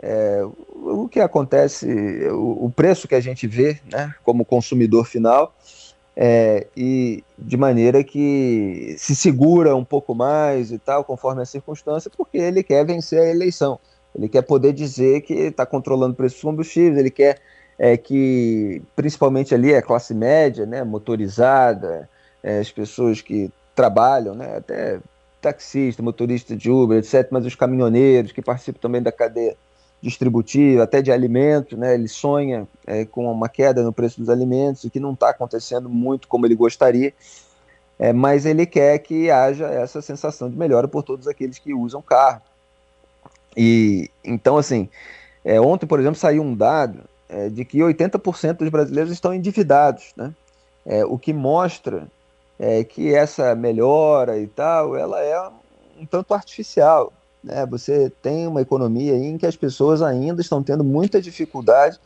é, 0.01 0.41
o 0.73 1.07
que 1.07 1.19
acontece, 1.19 1.87
o, 2.29 2.65
o, 2.65 2.69
preço 2.69 3.07
que 3.07 3.15
a 3.15 3.21
gente 3.21 3.47
vê 3.47 3.79
né, 3.89 4.13
como 4.23 4.43
consumidor 4.43 5.05
final, 5.05 5.55
é, 6.15 6.67
e 6.75 7.23
de 7.37 7.57
maneira 7.57 8.03
que 8.03 8.95
se 8.97 9.15
segura 9.15 9.75
um 9.75 9.83
pouco 9.83 10.15
mais 10.15 10.71
e 10.71 10.79
tal, 10.79 11.03
conforme 11.03 11.41
a 11.41 11.45
circunstância, 11.45 12.09
porque 12.15 12.37
ele 12.37 12.63
quer 12.63 12.85
vencer 12.85 13.19
a 13.19 13.29
eleição. 13.29 13.79
Ele 14.15 14.29
quer 14.29 14.41
poder 14.43 14.71
dizer 14.71 15.21
que 15.21 15.33
está 15.33 15.65
controlando 15.65 16.13
o 16.13 16.15
preço 16.15 16.35
dos 16.35 16.43
combustíveis, 16.43 16.97
ele 16.97 17.11
quer 17.11 17.41
é, 17.77 17.97
que, 17.97 18.81
principalmente 18.95 19.53
ali, 19.53 19.75
a 19.75 19.81
classe 19.81 20.13
média, 20.13 20.65
né, 20.65 20.83
motorizada, 20.83 22.09
é, 22.41 22.59
as 22.59 22.71
pessoas 22.71 23.21
que 23.21 23.51
trabalham, 23.75 24.33
né, 24.33 24.55
até 24.57 24.99
taxista, 25.41 26.01
motorista 26.01 26.55
de 26.55 26.71
Uber, 26.71 26.97
etc., 26.97 27.27
mas 27.29 27.45
os 27.45 27.55
caminhoneiros 27.55 28.31
que 28.31 28.41
participam 28.41 28.79
também 28.79 29.01
da 29.01 29.11
cadeia 29.11 29.57
distributiva, 30.01 30.83
até 30.83 31.01
de 31.01 31.11
alimentos, 31.11 31.77
né, 31.77 31.93
ele 31.93 32.07
sonha 32.07 32.67
é, 32.85 33.05
com 33.05 33.31
uma 33.31 33.49
queda 33.49 33.81
no 33.81 33.91
preço 33.91 34.19
dos 34.19 34.29
alimentos, 34.29 34.83
o 34.83 34.89
que 34.89 34.99
não 34.99 35.13
está 35.13 35.29
acontecendo 35.29 35.89
muito 35.89 36.27
como 36.27 36.45
ele 36.45 36.55
gostaria, 36.55 37.13
é, 37.97 38.13
mas 38.13 38.45
ele 38.45 38.65
quer 38.65 38.99
que 38.99 39.31
haja 39.31 39.65
essa 39.67 40.01
sensação 40.01 40.49
de 40.49 40.57
melhora 40.57 40.87
por 40.87 41.01
todos 41.01 41.27
aqueles 41.27 41.57
que 41.57 41.73
usam 41.73 42.01
carro. 42.01 42.41
E 43.55 44.09
então, 44.23 44.57
assim, 44.57 44.89
é, 45.43 45.59
ontem, 45.61 45.85
por 45.85 45.99
exemplo, 45.99 46.19
saiu 46.19 46.43
um 46.43 46.55
dado 46.55 46.99
é, 47.29 47.49
de 47.49 47.63
que 47.63 47.79
80% 47.79 48.57
dos 48.57 48.69
brasileiros 48.69 49.11
estão 49.11 49.33
endividados, 49.33 50.11
né? 50.15 50.33
É, 50.85 51.03
o 51.05 51.17
que 51.17 51.33
mostra 51.33 52.07
é, 52.59 52.83
que 52.83 53.13
essa 53.13 53.55
melhora 53.55 54.37
e 54.37 54.47
tal, 54.47 54.95
ela 54.95 55.21
é 55.21 55.49
um 55.99 56.05
tanto 56.05 56.33
artificial. 56.33 57.11
Né? 57.45 57.65
Você 57.67 58.11
tem 58.21 58.47
uma 58.47 58.61
economia 58.61 59.15
em 59.15 59.37
que 59.37 59.45
as 59.45 59.55
pessoas 59.55 60.01
ainda 60.01 60.41
estão 60.41 60.63
tendo 60.63 60.83
muita 60.83 61.21
dificuldade 61.21 61.99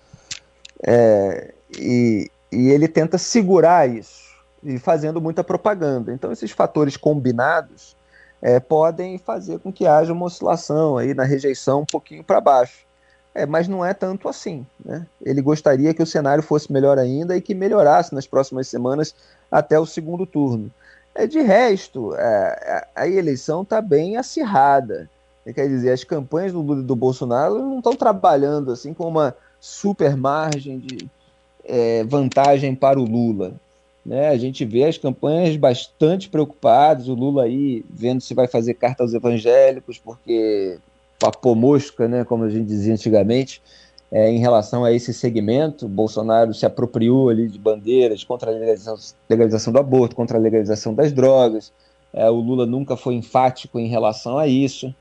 é, 0.86 1.54
e, 1.78 2.30
e 2.52 2.70
ele 2.70 2.88
tenta 2.88 3.18
segurar 3.18 3.90
isso 3.90 4.30
e 4.62 4.78
fazendo 4.78 5.22
muita 5.22 5.44
propaganda. 5.44 6.14
Então 6.14 6.32
esses 6.32 6.52
fatores 6.52 6.98
combinados 6.98 7.96
é, 8.42 8.60
podem 8.60 9.18
fazer 9.18 9.60
com 9.60 9.72
que 9.72 9.88
haja 9.88 10.12
uma 10.12 10.26
oscilação 10.26 10.98
aí 10.98 11.14
na 11.14 11.24
rejeição 11.24 11.82
um 11.82 11.86
pouquinho 11.86 12.24
para 12.24 12.42
baixo. 12.42 12.86
é, 13.34 13.46
mas 13.46 13.68
não 13.68 13.86
é 13.86 13.94
tanto 13.94 14.28
assim. 14.28 14.66
Né? 14.84 15.06
Ele 15.22 15.42
gostaria 15.42 15.94
que 15.94 16.04
o 16.04 16.06
cenário 16.06 16.44
fosse 16.44 16.72
melhor 16.72 16.98
ainda 16.98 17.38
e 17.38 17.42
que 17.42 17.56
melhorasse 17.56 18.14
nas 18.14 18.28
próximas 18.28 18.68
semanas 18.68 19.16
até 19.50 19.80
o 19.80 19.86
segundo 19.86 20.26
turno. 20.26 20.70
É, 21.16 21.26
de 21.26 21.40
resto, 21.42 22.14
é, 22.16 22.88
a 22.96 23.08
eleição 23.08 23.62
está 23.62 23.82
bem 23.82 24.18
acirrada. 24.18 25.10
Quer 25.46 25.68
dizer, 25.68 25.92
as 25.92 26.04
campanhas 26.04 26.52
do 26.52 26.62
Lula 26.62 26.82
e 26.82 26.86
do 26.86 26.96
Bolsonaro 26.96 27.56
não 27.56 27.80
estão 27.80 27.96
trabalhando 27.96 28.72
assim 28.72 28.94
com 28.94 29.08
uma 29.08 29.36
super 29.60 30.16
margem 30.16 30.78
de 30.78 31.10
é, 31.66 32.04
vantagem 32.04 32.76
para 32.76 33.00
o 33.00 33.04
Lula. 33.04 33.54
Né? 34.06 34.30
A 34.30 34.38
gente 34.38 34.66
vê 34.66 34.86
as 34.86 34.98
campanhas 34.98 35.56
bastante 35.56 36.30
preocupadas, 36.30 37.08
o 37.08 37.14
Lula 37.14 37.44
aí 37.44 37.84
vendo 37.90 38.22
se 38.22 38.34
vai 38.34 38.48
fazer 38.48 38.74
carta 38.76 39.04
aos 39.04 39.14
evangélicos, 39.14 39.98
porque 39.98 40.80
papou 41.20 41.54
mosca, 41.54 42.08
né, 42.08 42.24
como 42.24 42.46
a 42.46 42.50
gente 42.50 42.66
dizia 42.66 42.94
antigamente, 42.94 43.62
é, 44.12 44.32
em 44.32 44.40
relação 44.40 44.84
a 44.84 44.92
esse 44.92 45.14
segmento. 45.14 45.88
Bolsonaro 45.88 46.54
se 46.54 46.66
apropriou 46.66 47.30
ali 47.30 47.48
de 47.48 47.60
bandeiras 47.60 48.24
contra 48.24 48.50
a 48.50 48.54
legalização, 48.54 48.98
legalização 49.30 49.74
do 49.74 49.80
aborto, 49.80 50.16
contra 50.16 50.38
a 50.38 50.42
legalização 50.42 50.94
das 50.94 51.12
drogas. 51.12 51.72
É, 52.14 52.28
o 52.30 52.36
Lula 52.36 52.66
nunca 52.66 52.96
foi 52.98 53.16
enfático 53.16 53.80
em 53.80 53.88
relação 53.88 54.38
a 54.38 54.48
isso. 54.48 54.94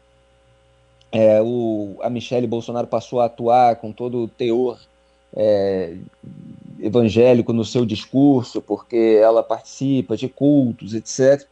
É, 1.11 1.41
o, 1.41 1.97
a 2.03 2.11
Michelle 2.11 2.47
Bolsonaro 2.47 2.87
passou 2.87 3.21
a 3.21 3.27
atuar 3.27 3.77
com 3.77 3.93
todo 3.93 4.25
o 4.25 4.29
teor 4.29 4.79
é, 5.35 5.95
evangélico 6.81 7.53
no 7.53 7.65
seu 7.65 7.85
discurso, 7.85 8.61
porque 8.61 9.19
ela 9.21 9.43
participa 9.43 10.17
de 10.17 10.29
cultos, 10.29 10.95
etc. 10.95 11.47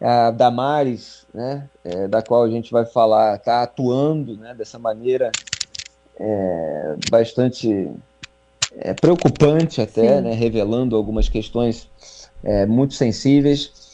A 0.00 0.30
Damares, 0.30 1.26
né, 1.32 1.68
é, 1.84 2.08
da 2.08 2.22
qual 2.22 2.44
a 2.44 2.50
gente 2.50 2.70
vai 2.70 2.84
falar, 2.84 3.36
está 3.36 3.62
atuando 3.62 4.36
né, 4.36 4.54
dessa 4.54 4.78
maneira 4.78 5.30
é, 6.18 6.96
bastante 7.10 7.90
é, 8.76 8.92
preocupante 8.94 9.80
até, 9.80 10.20
né, 10.20 10.34
revelando 10.34 10.96
algumas 10.96 11.28
questões 11.28 11.88
é, 12.42 12.66
muito 12.66 12.94
sensíveis. 12.94 13.84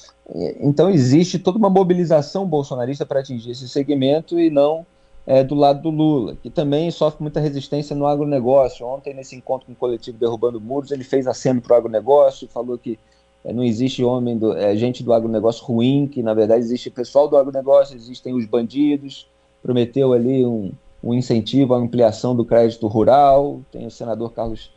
Então 0.60 0.88
existe 0.88 1.40
toda 1.40 1.58
uma 1.58 1.68
mobilização 1.68 2.46
bolsonarista 2.46 3.04
para 3.04 3.18
atingir 3.18 3.50
esse 3.50 3.68
segmento 3.68 4.38
e 4.38 4.48
não 4.48 4.86
é, 5.26 5.44
do 5.44 5.54
lado 5.54 5.82
do 5.82 5.90
Lula, 5.90 6.36
que 6.42 6.50
também 6.50 6.90
sofre 6.90 7.22
muita 7.22 7.40
resistência 7.40 7.94
no 7.94 8.06
agronegócio. 8.06 8.86
Ontem, 8.86 9.14
nesse 9.14 9.36
encontro 9.36 9.66
com 9.66 9.72
o 9.72 9.76
coletivo 9.76 10.18
Derrubando 10.18 10.60
Muros, 10.60 10.90
ele 10.90 11.04
fez 11.04 11.26
aceno 11.26 11.60
para 11.60 11.74
o 11.74 11.76
agronegócio, 11.76 12.48
falou 12.48 12.78
que 12.78 12.98
é, 13.44 13.52
não 13.52 13.62
existe 13.62 14.02
homem, 14.04 14.36
do, 14.36 14.56
é, 14.56 14.76
gente 14.76 15.02
do 15.02 15.12
agronegócio 15.12 15.64
ruim, 15.64 16.06
que 16.06 16.22
na 16.22 16.34
verdade 16.34 16.62
existe 16.62 16.90
pessoal 16.90 17.28
do 17.28 17.36
agronegócio, 17.36 17.96
existem 17.96 18.34
os 18.34 18.44
bandidos, 18.44 19.28
prometeu 19.62 20.12
ali 20.12 20.44
um, 20.44 20.72
um 21.02 21.14
incentivo 21.14 21.74
à 21.74 21.78
ampliação 21.78 22.34
do 22.34 22.44
crédito 22.44 22.86
rural, 22.86 23.60
tem 23.72 23.86
o 23.86 23.90
senador 23.90 24.32
Carlos 24.32 24.70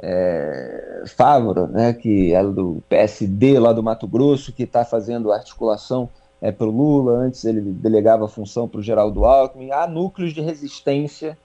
é, 0.00 1.02
Favro, 1.06 1.66
né, 1.66 1.92
que 1.92 2.32
é 2.32 2.42
do 2.42 2.82
PSD 2.88 3.58
lá 3.58 3.72
do 3.72 3.82
Mato 3.82 4.06
Grosso, 4.06 4.52
que 4.52 4.62
está 4.62 4.84
fazendo 4.84 5.32
articulação 5.32 6.08
é, 6.40 6.52
para 6.52 6.66
o 6.66 6.70
Lula, 6.70 7.18
antes 7.18 7.44
ele 7.44 7.60
delegava 7.60 8.24
a 8.24 8.28
função 8.28 8.68
para 8.68 8.80
o 8.80 8.82
Geraldo 8.82 9.24
Alckmin. 9.24 9.72
Há 9.72 9.86
núcleos 9.86 10.32
de 10.32 10.40
resistência 10.40 11.36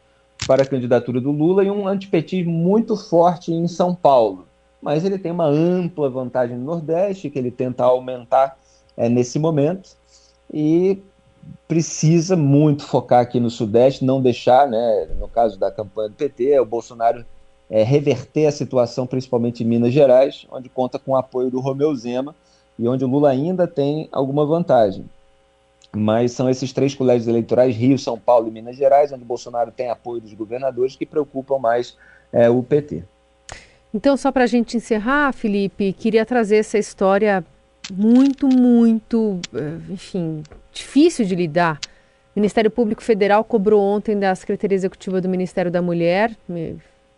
para 0.46 0.64
a 0.64 0.66
candidatura 0.66 1.20
do 1.20 1.32
Lula 1.32 1.64
e 1.64 1.72
um 1.72 1.88
antipetismo 1.88 2.52
muito 2.52 2.96
forte 2.96 3.52
em 3.52 3.68
São 3.68 3.96
Paulo. 3.96 4.46
Mas 4.82 5.06
ele 5.06 5.18
tem 5.18 5.32
uma 5.32 5.48
ampla 5.48 6.10
vantagem 6.10 6.58
no 6.58 6.66
Nordeste, 6.66 7.30
que 7.30 7.40
ele 7.40 7.50
tenta 7.50 7.84
aumentar 7.84 8.58
é, 8.98 9.08
nesse 9.08 9.40
momento, 9.40 9.96
e 10.54 11.02
precisa 11.68 12.36
muito 12.36 12.86
focar 12.86 13.22
aqui 13.22 13.40
no 13.40 13.50
Sudeste, 13.50 14.06
não 14.06 14.22
deixar, 14.22 14.68
né, 14.68 15.08
no 15.18 15.28
caso 15.28 15.58
da 15.58 15.72
campanha 15.72 16.10
do 16.10 16.16
PT, 16.16 16.60
o 16.60 16.66
Bolsonaro 16.66 17.26
é, 17.70 17.82
reverter 17.82 18.46
a 18.46 18.52
situação, 18.52 19.08
principalmente 19.08 19.64
em 19.64 19.68
Minas 19.68 19.94
Gerais, 19.94 20.46
onde 20.52 20.70
conta 20.70 21.00
com 21.00 21.12
o 21.12 21.16
apoio 21.16 21.50
do 21.50 21.60
Romeu 21.60 21.96
Zema, 21.96 22.36
e 22.78 22.88
onde 22.88 23.06
o 23.06 23.08
Lula 23.08 23.30
ainda 23.30 23.68
tem 23.68 24.08
alguma 24.12 24.46
vantagem. 24.46 25.06
Mas 25.96 26.32
são 26.32 26.50
esses 26.50 26.74
três 26.74 26.96
colégios 26.96 27.28
eleitorais, 27.28 27.76
Rio, 27.76 28.00
São 28.00 28.18
Paulo 28.18 28.48
e 28.48 28.52
Minas 28.52 28.76
Gerais, 28.76 29.12
onde 29.12 29.24
o 29.24 29.28
Bolsonaro 29.28 29.72
tem 29.72 29.90
apoio 29.90 30.22
dos 30.22 30.34
governadores, 30.34 30.96
que 30.96 31.06
preocupam 31.06 31.60
mais 31.60 31.96
é, 32.32 32.50
o 32.50 32.64
PT. 32.64 33.04
Então, 33.94 34.18
só 34.18 34.32
para 34.32 34.46
a 34.46 34.48
gente 34.48 34.76
encerrar, 34.76 35.32
Felipe, 35.34 35.94
queria 35.94 36.26
trazer 36.26 36.56
essa 36.56 36.80
história 36.80 37.46
muito, 37.92 38.48
muito, 38.48 39.40
eh, 39.54 39.78
enfim, 39.92 40.42
difícil 40.72 41.26
de 41.26 41.36
lidar. 41.36 41.80
O 42.36 42.40
Ministério 42.40 42.72
Público 42.72 43.04
Federal 43.04 43.44
cobrou 43.44 43.80
ontem 43.80 44.18
da 44.18 44.34
Secretaria 44.34 44.76
Executiva 44.76 45.22
do 45.22 45.30
Ministério 45.30 45.70
da 45.70 45.82
Mulher, 45.82 46.36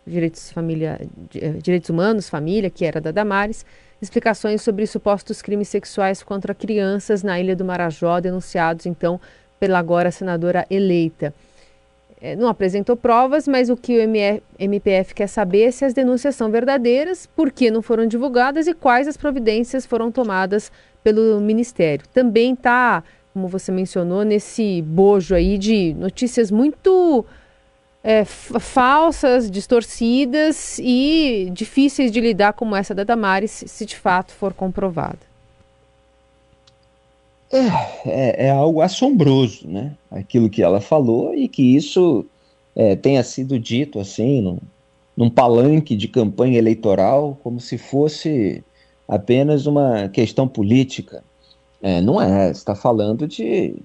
Direitos, 0.06 0.52
Família, 0.52 1.00
eh, 1.34 1.50
Direitos 1.62 1.90
Humanos, 1.90 2.28
Família, 2.28 2.70
que 2.70 2.84
era 2.84 3.00
da 3.00 3.12
Damares, 3.12 3.66
explicações 4.06 4.62
sobre 4.62 4.88
supostos 4.88 5.42
crimes 5.42 5.68
sexuais 5.68 6.24
contra 6.24 6.56
crianças 6.56 7.22
na 7.22 7.40
Ilha 7.40 7.56
do 7.56 7.66
Marajó, 7.66 8.20
denunciados 8.20 8.86
então 8.86 9.20
pela 9.60 9.80
agora 9.80 10.12
senadora 10.12 10.66
eleita. 10.70 11.34
É, 12.22 12.36
não 12.36 12.48
apresentou 12.48 12.96
provas, 12.96 13.48
mas 13.48 13.70
o 13.70 13.76
que 13.76 13.98
o 13.98 14.02
MPF 14.58 15.14
quer 15.14 15.28
saber 15.28 15.64
é 15.64 15.72
se 15.72 15.84
as 15.84 15.94
denúncias 15.94 16.36
são 16.36 16.50
verdadeiras, 16.50 17.26
por 17.26 17.52
que 17.52 17.70
não 17.70 17.82
foram 17.82 18.08
divulgadas 18.08 18.68
e 18.68 18.74
quais 18.74 19.08
as 19.08 19.18
providências 19.18 19.86
foram 19.86 20.12
tomadas 20.12 20.72
pelo 21.04 21.40
Ministério. 21.42 22.06
Também 22.14 22.54
está, 22.54 23.04
como 23.34 23.48
você 23.48 23.72
mencionou, 23.72 24.24
nesse 24.24 24.82
bojo 24.82 25.36
aí 25.36 25.58
de 25.58 25.94
notícias 25.94 26.50
muito 26.50 27.26
é, 28.06 28.24
falsas, 28.24 29.50
distorcidas 29.50 30.78
e 30.78 31.50
difíceis 31.52 32.12
de 32.12 32.22
lidar, 32.22 32.54
como 32.54 32.76
essa 32.76 32.94
da 32.94 33.04
Damares, 33.04 33.64
se 33.66 33.84
de 33.84 33.96
fato 33.96 34.32
for 34.32 34.54
comprovada. 34.54 35.18
É, 37.52 37.66
é, 38.06 38.46
é, 38.46 38.50
algo 38.52 38.82
assombroso, 38.82 39.68
né? 39.68 39.94
Aquilo 40.12 40.52
que 40.52 40.62
ela 40.62 40.80
falou 40.80 41.34
e 41.34 41.48
que 41.48 41.76
isso 41.76 42.24
é, 42.76 42.96
tenha 42.96 43.24
sido 43.24 43.58
dito 43.58 44.00
assim, 44.00 44.40
num, 44.40 44.60
num 45.18 45.30
palanque 45.30 45.96
de 45.96 46.08
campanha 46.08 46.60
eleitoral, 46.60 47.36
como 47.42 47.60
se 47.60 47.76
fosse 47.76 48.64
apenas 49.08 49.66
uma 49.66 50.10
questão 50.10 50.48
política. 50.48 51.24
É, 51.82 52.02
não 52.02 52.22
é, 52.22 52.52
está 52.52 52.76
falando 52.76 53.28
de 53.28 53.76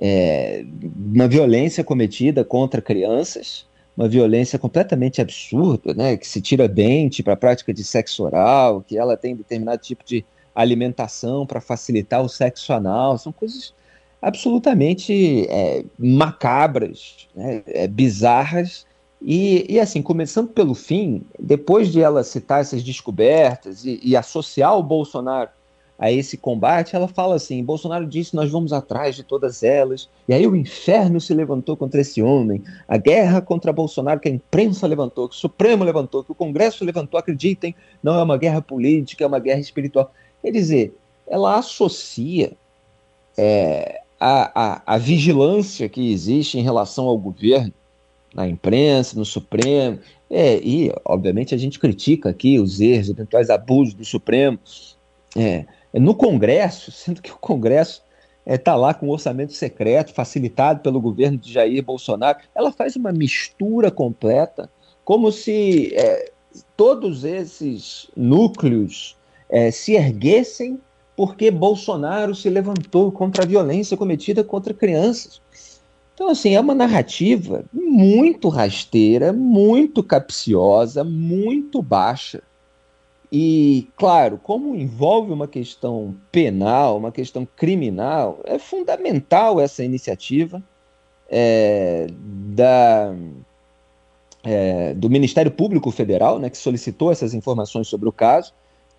é, 0.00 0.64
uma 0.96 1.26
violência 1.26 1.82
cometida 1.82 2.44
contra 2.44 2.80
crianças, 2.80 3.66
uma 3.96 4.08
violência 4.08 4.58
completamente 4.58 5.20
absurda, 5.20 5.92
né, 5.92 6.16
que 6.16 6.26
se 6.26 6.40
tira 6.40 6.68
dente 6.68 7.22
para 7.22 7.32
a 7.32 7.36
prática 7.36 7.74
de 7.74 7.82
sexo 7.82 8.22
oral, 8.22 8.80
que 8.86 8.96
ela 8.96 9.16
tem 9.16 9.34
determinado 9.34 9.82
tipo 9.82 10.04
de 10.04 10.24
alimentação 10.54 11.44
para 11.44 11.60
facilitar 11.60 12.22
o 12.22 12.28
sexo 12.28 12.72
anal, 12.72 13.18
são 13.18 13.32
coisas 13.32 13.74
absolutamente 14.22 15.46
é, 15.48 15.84
macabras, 15.98 17.28
né, 17.34 17.62
é, 17.66 17.88
bizarras, 17.88 18.86
e, 19.20 19.66
e, 19.68 19.80
assim, 19.80 20.00
começando 20.00 20.48
pelo 20.48 20.74
fim, 20.74 21.22
depois 21.40 21.90
de 21.90 22.00
ela 22.00 22.22
citar 22.22 22.60
essas 22.60 22.84
descobertas 22.84 23.84
e, 23.84 23.98
e 24.00 24.16
associar 24.16 24.78
o 24.78 24.82
Bolsonaro 24.82 25.50
a 25.98 26.12
esse 26.12 26.36
combate, 26.36 26.94
ela 26.94 27.08
fala 27.08 27.34
assim: 27.34 27.64
Bolsonaro 27.64 28.06
disse 28.06 28.36
nós 28.36 28.50
vamos 28.50 28.72
atrás 28.72 29.16
de 29.16 29.24
todas 29.24 29.62
elas, 29.64 30.08
e 30.28 30.32
aí 30.32 30.46
o 30.46 30.54
inferno 30.54 31.20
se 31.20 31.34
levantou 31.34 31.76
contra 31.76 32.00
esse 32.00 32.22
homem, 32.22 32.62
a 32.86 32.96
guerra 32.96 33.40
contra 33.40 33.72
Bolsonaro 33.72 34.20
que 34.20 34.28
a 34.28 34.32
imprensa 34.32 34.86
levantou, 34.86 35.28
que 35.28 35.34
o 35.34 35.38
Supremo 35.38 35.82
levantou, 35.82 36.22
que 36.22 36.30
o 36.30 36.36
Congresso 36.36 36.84
levantou, 36.84 37.18
acreditem, 37.18 37.74
não 38.02 38.16
é 38.16 38.22
uma 38.22 38.38
guerra 38.38 38.62
política, 38.62 39.24
é 39.24 39.26
uma 39.26 39.40
guerra 39.40 39.60
espiritual. 39.60 40.12
Quer 40.40 40.52
dizer, 40.52 40.94
ela 41.26 41.58
associa 41.58 42.52
é, 43.36 44.00
a, 44.20 44.52
a, 44.54 44.94
a 44.94 44.98
vigilância 44.98 45.88
que 45.88 46.12
existe 46.12 46.58
em 46.58 46.62
relação 46.62 47.06
ao 47.06 47.18
governo, 47.18 47.72
na 48.32 48.46
imprensa, 48.46 49.18
no 49.18 49.24
Supremo, 49.24 49.98
é, 50.30 50.58
e 50.58 50.92
obviamente 51.04 51.54
a 51.54 51.58
gente 51.58 51.78
critica 51.78 52.28
aqui 52.28 52.60
os 52.60 52.80
erros, 52.80 53.08
eventuais 53.08 53.50
abusos 53.50 53.94
do 53.94 54.04
Supremo. 54.04 54.58
É, 55.36 55.64
no 55.94 56.14
Congresso, 56.14 56.90
sendo 56.92 57.22
que 57.22 57.30
o 57.30 57.38
Congresso 57.38 58.02
está 58.46 58.72
é, 58.72 58.76
lá 58.76 58.94
com 58.94 59.08
orçamento 59.08 59.52
secreto, 59.52 60.14
facilitado 60.14 60.80
pelo 60.80 61.00
governo 61.00 61.38
de 61.38 61.52
Jair 61.52 61.82
Bolsonaro. 61.82 62.38
Ela 62.54 62.72
faz 62.72 62.96
uma 62.96 63.12
mistura 63.12 63.90
completa, 63.90 64.70
como 65.04 65.30
se 65.30 65.94
é, 65.94 66.32
todos 66.76 67.24
esses 67.24 68.08
núcleos 68.16 69.16
é, 69.50 69.70
se 69.70 69.94
erguessem 69.94 70.80
porque 71.16 71.50
Bolsonaro 71.50 72.32
se 72.32 72.48
levantou 72.48 73.10
contra 73.10 73.42
a 73.42 73.46
violência 73.46 73.96
cometida 73.96 74.44
contra 74.44 74.72
crianças. 74.72 75.40
Então, 76.14 76.28
assim, 76.30 76.54
é 76.54 76.60
uma 76.60 76.76
narrativa 76.76 77.64
muito 77.72 78.48
rasteira, 78.48 79.32
muito 79.32 80.02
capciosa, 80.02 81.02
muito 81.02 81.82
baixa. 81.82 82.40
E, 83.30 83.88
claro, 83.96 84.38
como 84.42 84.74
envolve 84.74 85.32
uma 85.32 85.46
questão 85.46 86.16
penal, 86.32 86.96
uma 86.96 87.12
questão 87.12 87.46
criminal, 87.56 88.40
é 88.44 88.58
fundamental 88.58 89.60
essa 89.60 89.84
iniciativa 89.84 90.62
é, 91.28 92.06
da, 92.10 93.14
é, 94.42 94.94
do 94.94 95.10
Ministério 95.10 95.50
Público 95.50 95.90
Federal, 95.90 96.38
né, 96.38 96.48
que 96.48 96.56
solicitou 96.56 97.12
essas 97.12 97.34
informações 97.34 97.86
sobre 97.86 98.08
o 98.08 98.12
caso, 98.12 98.54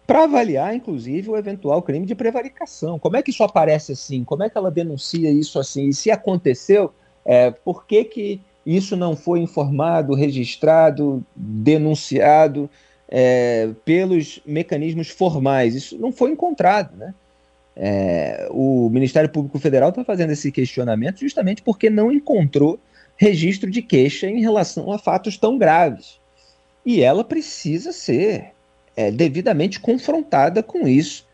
para 0.06 0.24
avaliar, 0.24 0.76
inclusive, 0.76 1.30
o 1.30 1.38
eventual 1.38 1.82
crime 1.82 2.06
de 2.06 2.16
prevaricação. 2.16 2.98
Como 3.00 3.18
é 3.18 3.22
que 3.22 3.32
isso 3.32 3.44
aparece 3.44 3.92
assim? 3.92 4.24
Como 4.24 4.44
é 4.44 4.50
que 4.50 4.58
ela 4.58 4.72
denuncia 4.72 5.30
isso 5.32 5.60
assim? 5.60 5.88
E 5.90 5.94
se 5.94 6.10
aconteceu, 6.10 6.92
é, 7.26 7.52
por 7.52 7.86
que, 7.86 8.04
que 8.06 8.42
isso 8.66 8.96
não 8.96 9.16
foi 9.16 9.40
informado, 9.40 10.16
registrado, 10.16 11.24
denunciado 11.36 12.70
é, 13.10 13.70
pelos 13.84 14.40
mecanismos 14.46 15.10
formais? 15.10 15.76
Isso 15.76 15.98
não 15.98 16.12
foi 16.12 16.32
encontrado, 16.32 16.96
né? 16.96 17.14
É, 17.76 18.48
o 18.52 18.90
Ministério 18.90 19.30
Público 19.30 19.58
Federal 19.58 19.90
está 19.90 20.04
fazendo 20.04 20.32
esse 20.32 20.52
questionamento 20.52 21.22
justamente 21.22 21.62
porque 21.62 21.90
não 21.90 22.12
encontrou 22.12 22.78
registro 23.16 23.72
de 23.72 23.82
queixa 23.82 24.28
em 24.28 24.42
relação 24.42 24.92
a 24.92 25.00
fatos 25.00 25.38
tão 25.38 25.58
graves. 25.58 26.20
E 26.86 27.02
ela 27.02 27.24
precisa 27.24 27.92
ser 27.92 28.52
é, 28.96 29.12
devidamente 29.12 29.80
confrontada 29.80 30.62
com 30.62 30.88
isso. 30.88 31.26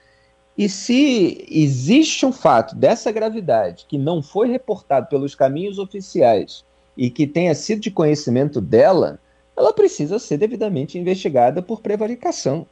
E 0.58 0.70
se 0.70 1.46
existe 1.50 2.26
um 2.26 2.32
fato 2.32 2.76
dessa 2.76 3.12
gravidade 3.12 3.86
que 3.90 3.98
não 3.98 4.22
foi 4.22 4.48
reportado 4.48 5.08
pelos 5.08 5.36
caminhos 5.36 5.80
oficiais 5.80 6.64
e 6.96 7.10
que 7.10 7.28
tenha 7.28 7.54
sido 7.54 7.82
de 7.82 7.92
conhecimento 7.92 8.62
dela, 8.62 9.20
ela 9.56 9.74
precisa 9.74 10.20
ser 10.20 10.38
devidamente 10.38 10.98
investigada 10.98 11.62
por 11.62 11.82
prevaricação. 11.82 12.66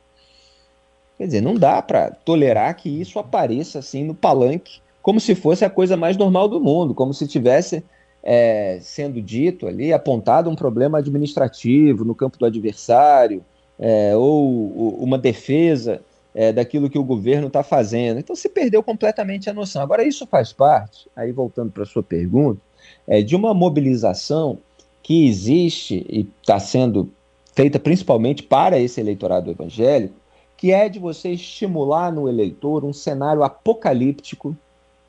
Quer 1.18 1.26
dizer, 1.28 1.42
não 1.42 1.56
dá 1.56 1.82
para 1.82 2.12
tolerar 2.12 2.76
que 2.76 2.90
isso 2.90 3.20
apareça 3.20 3.80
assim 3.80 4.04
no 4.04 4.16
palanque, 4.16 4.82
como 5.02 5.20
se 5.20 5.36
fosse 5.36 5.64
a 5.64 5.70
coisa 5.70 5.96
mais 5.96 6.18
normal 6.18 6.48
do 6.48 6.60
mundo, 6.60 6.94
como 6.94 7.14
se 7.14 7.28
tivesse 7.28 7.84
é, 8.24 8.80
sendo 8.82 9.22
dito 9.22 9.68
ali, 9.68 9.92
apontado 9.92 10.50
um 10.50 10.56
problema 10.56 10.98
administrativo 10.98 12.06
no 12.06 12.16
campo 12.16 12.38
do 12.38 12.46
adversário, 12.46 13.44
é, 13.78 14.16
ou 14.16 14.98
uma 15.04 15.18
defesa 15.18 16.02
é, 16.34 16.52
daquilo 16.52 16.90
que 16.90 16.98
o 16.98 17.04
governo 17.04 17.48
está 17.48 17.64
fazendo. 17.64 18.20
Então 18.20 18.36
se 18.36 18.50
perdeu 18.50 18.82
completamente 18.82 19.50
a 19.50 19.54
noção. 19.54 19.82
Agora, 19.82 20.04
isso 20.04 20.26
faz 20.26 20.54
parte, 20.54 21.10
aí 21.16 21.32
voltando 21.32 21.72
para 21.72 21.84
a 21.84 21.86
sua 21.86 22.02
pergunta, 22.02 22.62
é, 23.08 23.22
de 23.22 23.36
uma 23.36 23.54
mobilização 23.54 24.58
que 25.04 25.28
existe 25.28 26.06
e 26.10 26.28
está 26.42 26.60
sendo 26.60 27.12
feita 27.54 27.78
principalmente 27.78 28.42
para 28.42 28.80
esse 28.80 29.00
eleitorado 29.00 29.52
evangélico, 29.52 30.16
que 30.58 30.72
é 30.72 30.88
de 30.88 30.98
você 30.98 31.32
estimular 31.32 32.12
no 32.12 32.28
eleitor 32.28 32.86
um 32.86 32.94
cenário 32.94 33.44
apocalíptico 33.44 34.56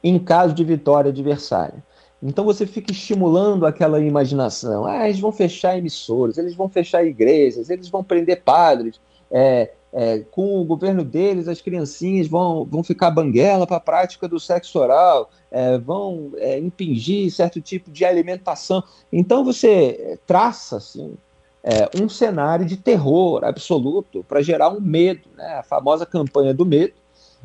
em 0.03 0.19
caso 0.19 0.53
de 0.53 0.65
vitória 0.65 1.11
adversária. 1.11 1.83
Então 2.21 2.45
você 2.45 2.67
fica 2.67 2.91
estimulando 2.91 3.67
aquela 3.67 4.01
imaginação. 4.01 4.85
Ah, 4.85 5.09
eles 5.09 5.21
vão 5.21 5.31
fechar 5.31 5.79
emissoras, 5.79 6.39
eles 6.39 6.55
vão 6.55 6.69
fechar 6.69 7.05
igrejas, 7.05 7.71
eles 7.71 7.89
vão 7.89 8.03
prender 8.03 8.43
padres. 8.43 9.01
É, 9.31 9.71
é, 9.97 10.19
com 10.29 10.61
o 10.61 10.65
governo 10.65 11.05
deles, 11.05 11.47
as 11.47 11.61
criancinhas 11.61 12.27
vão, 12.27 12.65
vão 12.65 12.83
ficar 12.83 13.13
banguela 13.13 13.65
para 13.65 13.77
a 13.77 13.81
prática 13.81 14.27
do 14.27 14.41
sexo 14.41 14.81
oral, 14.81 15.31
é, 15.53 15.79
vão 15.79 16.33
é, 16.37 16.59
impingir 16.59 17.31
certo 17.31 17.61
tipo 17.61 17.93
de 17.93 18.05
alimentação. 18.05 18.83
Então 19.13 19.45
você 19.45 20.19
traça 20.27 20.79
assim, 20.79 21.15
é, 21.63 21.89
um 22.03 22.09
cenário 22.09 22.67
de 22.67 22.77
terror 22.77 23.45
absoluto 23.45 24.25
para 24.25 24.43
gerar 24.43 24.71
um 24.71 24.81
medo, 24.81 25.29
né? 25.37 25.59
a 25.59 25.63
famosa 25.63 26.05
campanha 26.05 26.53
do 26.53 26.67
medo. 26.67 26.95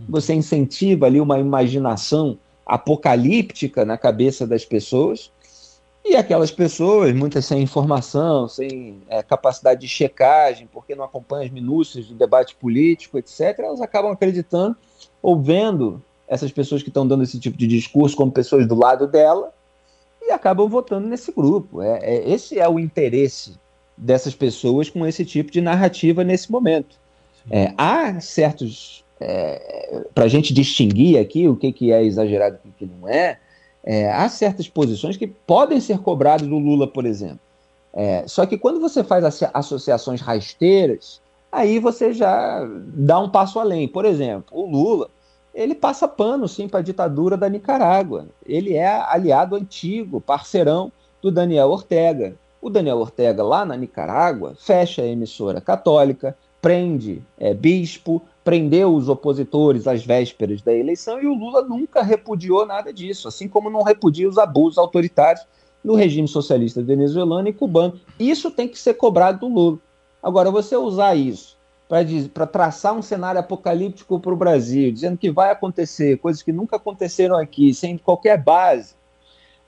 Você 0.08 0.34
incentiva 0.34 1.06
ali 1.06 1.22
uma 1.22 1.38
imaginação 1.38 2.40
apocalíptica 2.66 3.86
na 3.86 3.98
cabeça 3.98 4.48
das 4.48 4.66
pessoas. 4.66 5.32
E 6.04 6.16
aquelas 6.16 6.50
pessoas, 6.50 7.14
muitas 7.14 7.46
sem 7.46 7.62
informação, 7.62 8.48
sem 8.48 9.02
é, 9.10 9.22
capacidade 9.22 9.82
de 9.82 9.88
checagem, 9.88 10.68
porque 10.72 10.96
não 10.96 11.04
acompanham 11.04 11.46
as 11.46 11.52
minúcias 11.52 12.08
do 12.08 12.16
debate 12.16 12.56
político, 12.56 13.18
etc., 13.18 13.60
elas 13.60 13.82
acabam 13.82 14.12
acreditando 14.12 14.76
ou 15.22 15.40
vendo 15.40 16.02
essas 16.28 16.52
pessoas 16.52 16.82
que 16.82 16.90
estão 16.90 17.08
dando 17.08 17.24
esse 17.24 17.40
tipo 17.40 17.58
de 17.58 17.68
discurso 17.68 18.16
como 18.16 18.32
pessoas 18.32 18.68
do 18.68 18.76
lado 18.76 19.08
dela 19.08 19.54
e 20.22 20.32
acabam 20.32 20.70
votando 20.70 21.08
nesse 21.08 21.32
grupo. 21.32 21.82
É, 21.82 22.00
é 22.02 22.30
esse 22.30 22.60
é 22.60 22.68
o 22.68 22.80
interesse 22.80 23.58
dessas 23.98 24.34
pessoas 24.34 24.90
com 24.90 25.06
esse 25.06 25.26
tipo 25.26 25.52
de 25.52 25.60
narrativa 25.60 26.24
nesse 26.24 26.52
momento. 26.52 26.98
É, 27.50 27.74
há 27.78 28.20
certos 28.22 29.04
é, 29.20 30.06
para 30.14 30.26
a 30.26 30.28
gente 30.28 30.54
distinguir 30.54 31.20
aqui 31.20 31.48
o 31.48 31.56
que, 31.56 31.72
que 31.72 31.92
é 31.92 32.04
exagerado 32.04 32.60
e 32.64 32.70
o 32.70 32.72
que 32.72 32.86
não 32.86 33.08
é, 33.08 33.40
é, 33.92 34.08
há 34.12 34.30
certas 34.30 34.70
posições 34.70 35.18
que 35.18 35.26
podem 35.26 35.82
ser 35.82 35.98
cobradas 35.98 36.48
do 36.48 36.60
Lula, 36.60 36.86
por 36.86 37.08
exemplo. 37.08 37.40
É, 37.92 38.24
só 38.28 38.46
que 38.46 38.56
quando 38.56 38.80
você 38.80 39.04
faz 39.04 39.42
associações 39.52 40.22
rasteiras, 40.22 41.20
aí 41.52 41.80
você 41.80 42.14
já 42.14 42.70
dá 42.94 43.20
um 43.20 43.32
passo 43.32 43.60
além. 43.60 43.88
Por 43.88 44.06
exemplo, 44.06 44.46
o 44.52 44.70
Lula, 44.70 45.10
ele 45.56 45.74
passa 45.74 46.08
pano 46.08 46.48
sim 46.48 46.68
para 46.68 46.82
a 46.82 46.84
ditadura 46.84 47.36
da 47.36 47.50
Nicarágua. 47.50 48.28
Ele 48.46 48.76
é 48.76 48.88
aliado 48.88 49.56
antigo, 49.56 50.22
parceirão 50.22 50.92
do 51.20 51.32
Daniel 51.32 51.70
Ortega. 51.70 52.36
O 52.62 52.70
Daniel 52.70 53.00
Ortega, 53.00 53.42
lá 53.42 53.66
na 53.66 53.76
Nicarágua, 53.76 54.54
fecha 54.60 55.02
a 55.02 55.08
emissora 55.08 55.60
católica, 55.60 56.38
prende 56.62 57.24
é, 57.40 57.56
bispo, 57.56 58.22
prendeu 58.50 58.96
os 58.96 59.08
opositores 59.08 59.86
às 59.86 60.04
vésperas 60.04 60.64
da 60.64 60.74
eleição 60.74 61.22
e 61.22 61.28
o 61.28 61.36
Lula 61.36 61.62
nunca 61.62 62.02
repudiou 62.02 62.66
nada 62.66 62.92
disso, 62.92 63.28
assim 63.28 63.48
como 63.48 63.70
não 63.70 63.84
repudia 63.84 64.28
os 64.28 64.40
abusos 64.40 64.80
autoritários 64.80 65.46
no 65.84 65.94
regime 65.94 66.28
socialista 66.28 66.82
venezuelano 66.82 67.48
e 67.48 67.54
cubano. 67.54 68.02
Isso 68.20 68.50
tem 68.50 68.68
que 68.68 68.80
ser 68.80 68.96
cobrado 68.96 69.42
do 69.42 69.54
Lula. 69.54 69.78
Agora, 70.24 70.50
você 70.50 70.76
usar 70.76 71.14
isso 71.14 71.60
para 72.34 72.48
traçar 72.48 72.96
um 72.96 73.04
cenário 73.04 73.40
apocalíptico 73.40 74.20
para 74.20 74.34
o 74.34 74.36
Brasil, 74.36 74.92
dizendo 74.92 75.16
que 75.16 75.30
vai 75.30 75.52
acontecer 75.52 76.18
coisas 76.18 76.42
que 76.42 76.52
nunca 76.52 76.78
aconteceram 76.78 77.38
aqui, 77.38 77.72
sem 77.72 78.00
qualquer 78.00 78.42
base, 78.42 78.96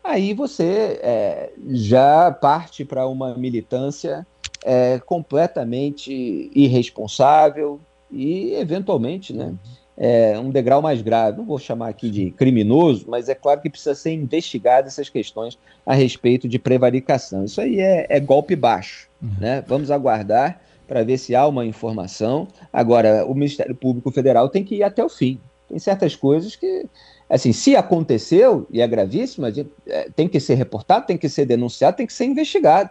aí 0.03 0.33
você 0.33 0.99
é, 1.03 1.51
já 1.69 2.31
parte 2.31 2.83
para 2.83 3.05
uma 3.05 3.35
militância 3.35 4.25
é, 4.65 4.97
completamente 5.05 6.49
irresponsável 6.55 7.79
e, 8.12 8.54
eventualmente, 8.56 9.34
né, 9.34 9.54
é, 9.97 10.38
um 10.39 10.50
degrau 10.50 10.82
mais 10.82 11.02
grave. 11.02 11.38
Não 11.38 11.45
vou 11.45 11.60
chamar 11.60 11.89
aqui 11.89 12.10
de 12.10 12.32
criminoso, 12.32 13.06
mas 13.08 13.30
é 13.30 13.36
claro 13.36 13.62
que 13.62 13.69
precisa 13.69 13.93
ser 13.93 14.12
investigado 14.12 14.88
essas 14.88 15.10
questões 15.10 15.58
a 15.86 15.93
respeito 15.93 16.47
de 16.47 16.58
prevaricação. 16.58 17.45
Isso 17.45 17.62
aí 17.62 17.80
é, 17.80 18.08
é 18.10 18.19
golpe 18.19 18.56
baixo. 18.56 19.08
Uhum. 19.21 19.30
Né? 19.39 19.63
Vamos 19.67 19.91
aguardar 19.91 20.60
para 20.88 21.04
ver 21.04 21.17
se 21.17 21.36
há 21.36 21.47
uma 21.47 21.65
informação. 21.65 22.47
Agora, 22.74 23.26
o 23.26 23.34
Ministério 23.34 23.76
Público 23.76 24.12
Federal 24.12 24.50
tem 24.50 24.63
que 24.63 24.76
ir 24.76 24.84
até 24.84 25.04
o 25.04 25.10
fim. 25.10 25.39
Tem 25.69 25.80
certas 25.80 26.15
coisas 26.15 26.56
que, 26.56 26.86
assim, 27.30 27.54
se 27.54 27.76
aconteceu 27.76 28.67
e 28.69 28.82
é 28.82 28.88
gravíssimo, 28.88 29.45
a 29.45 29.52
gente, 29.52 29.71
é, 29.88 30.10
tem 30.13 30.28
que 30.28 30.39
ser 30.39 30.56
reportado, 30.56 31.06
tem 31.06 31.17
que 31.17 31.30
ser 31.30 31.45
denunciado, 31.45 31.97
tem 31.97 32.08
que 32.08 32.12
ser 32.12 32.26
investigado. 32.26 32.89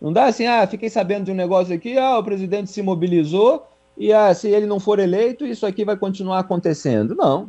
Não 0.00 0.12
dá 0.12 0.26
assim, 0.26 0.46
ah, 0.46 0.66
fiquei 0.66 0.88
sabendo 0.88 1.24
de 1.24 1.32
um 1.32 1.34
negócio 1.34 1.74
aqui, 1.74 1.98
ah, 1.98 2.18
o 2.18 2.24
presidente 2.24 2.70
se 2.70 2.82
mobilizou 2.82 3.66
e 3.96 4.12
ah, 4.12 4.32
se 4.34 4.48
ele 4.48 4.66
não 4.66 4.78
for 4.78 4.98
eleito, 4.98 5.46
isso 5.46 5.64
aqui 5.64 5.84
vai 5.84 5.96
continuar 5.96 6.40
acontecendo. 6.40 7.14
Não. 7.14 7.48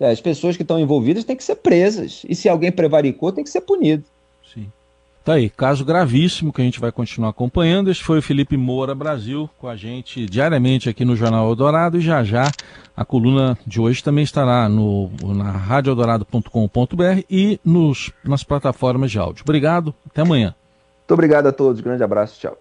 As 0.00 0.20
pessoas 0.20 0.56
que 0.56 0.62
estão 0.62 0.80
envolvidas 0.80 1.24
têm 1.24 1.36
que 1.36 1.44
ser 1.44 1.56
presas. 1.56 2.22
E 2.28 2.34
se 2.34 2.48
alguém 2.48 2.72
prevaricou, 2.72 3.30
tem 3.30 3.44
que 3.44 3.50
ser 3.50 3.60
punido. 3.60 4.02
Sim. 4.52 4.66
Tá 5.24 5.34
aí, 5.34 5.48
caso 5.48 5.84
gravíssimo 5.84 6.52
que 6.52 6.60
a 6.60 6.64
gente 6.64 6.80
vai 6.80 6.90
continuar 6.90 7.28
acompanhando. 7.28 7.88
Este 7.88 8.02
foi 8.02 8.18
o 8.18 8.22
Felipe 8.22 8.56
Moura 8.56 8.94
Brasil 8.94 9.48
com 9.58 9.68
a 9.68 9.76
gente 9.76 10.26
diariamente 10.26 10.88
aqui 10.88 11.04
no 11.04 11.14
Jornal 11.14 11.48
Eldorado 11.48 11.98
e 11.98 12.00
já 12.00 12.24
já 12.24 12.50
a 12.96 13.04
coluna 13.04 13.56
de 13.64 13.80
hoje 13.80 14.02
também 14.02 14.24
estará 14.24 14.68
no, 14.68 15.10
na 15.22 15.52
radioeldorado.com.br 15.52 17.22
e 17.30 17.60
nos, 17.64 18.12
nas 18.24 18.42
plataformas 18.42 19.12
de 19.12 19.18
áudio. 19.20 19.44
Obrigado, 19.44 19.94
até 20.10 20.22
amanhã. 20.22 20.54
Muito 21.00 21.12
obrigado 21.12 21.46
a 21.46 21.52
todos, 21.52 21.80
grande 21.80 22.02
abraço, 22.02 22.40
tchau. 22.40 22.58